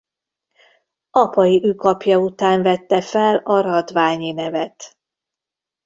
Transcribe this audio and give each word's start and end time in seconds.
Apai 1.11 1.61
ükapja 1.65 2.17
után 2.17 2.61
vette 2.61 3.01
fel 3.01 3.35
a 3.35 3.61
Radványi 3.61 4.31
nevet. 4.31 4.97